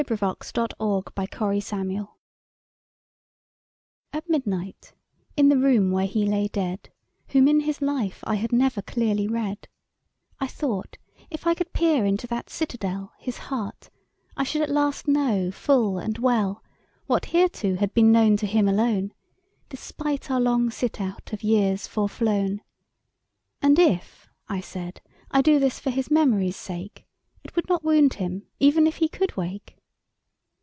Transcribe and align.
1916. 0.01 0.65
THIS 0.65 1.69
HEART 1.69 1.77
A 1.77 1.77
WOMAN'S 1.85 1.97
DREAM 1.97 2.07
AT 4.13 4.27
midnight, 4.27 4.93
in 5.37 5.49
the 5.49 5.57
room 5.59 5.91
where 5.91 6.07
he 6.07 6.25
lay 6.25 6.47
dead 6.47 6.89
Whom 7.27 7.47
in 7.47 7.59
his 7.59 7.83
life 7.83 8.21
I 8.25 8.33
had 8.33 8.51
never 8.51 8.81
clearly 8.81 9.27
read, 9.27 9.67
I 10.39 10.47
thought 10.47 10.97
if 11.29 11.45
I 11.45 11.53
could 11.53 11.71
peer 11.71 12.03
into 12.03 12.25
that 12.27 12.49
citadel 12.49 13.13
His 13.19 13.37
heart, 13.37 13.91
I 14.35 14.43
should 14.43 14.63
at 14.63 14.71
last 14.71 15.07
know 15.07 15.51
full 15.51 15.99
and 15.99 16.17
well 16.17 16.63
What 17.05 17.25
hereto 17.25 17.75
had 17.75 17.93
been 17.93 18.11
known 18.11 18.37
to 18.37 18.47
him 18.47 18.67
alone, 18.67 19.13
Despite 19.69 20.31
our 20.31 20.41
long 20.41 20.71
sit 20.71 20.99
out 20.99 21.31
of 21.31 21.43
years 21.43 21.85
foreflown, 21.85 22.61
"And 23.61 23.77
if," 23.77 24.27
I 24.49 24.61
said, 24.61 24.99
"I 25.29 25.43
do 25.43 25.59
this 25.59 25.79
for 25.79 25.91
his 25.91 26.09
memory's 26.09 26.57
sake, 26.57 27.05
It 27.43 27.55
would 27.55 27.69
not 27.69 27.83
wound 27.83 28.15
him, 28.15 28.47
even 28.59 28.87
if 28.87 28.95
he 28.95 29.07
could 29.07 29.37
wake." 29.37 29.77